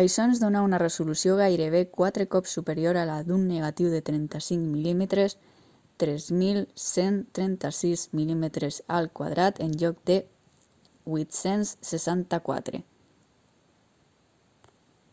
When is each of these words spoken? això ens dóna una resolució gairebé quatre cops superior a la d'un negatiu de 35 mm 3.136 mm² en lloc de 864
això 0.00 0.24
ens 0.30 0.40
dóna 0.40 0.62
una 0.66 0.80
resolució 0.82 1.36
gairebé 1.38 1.78
quatre 1.94 2.24
cops 2.34 2.56
superior 2.58 2.98
a 3.02 3.04
la 3.10 3.14
d'un 3.28 3.46
negatiu 3.52 3.86
de 3.94 4.00
35 4.08 4.66
mm 4.82 5.06
3.136 6.04 8.02
mm² 8.20 8.50
en 9.68 9.76
lloc 9.84 10.02
de 10.12 10.18
864 11.20 12.82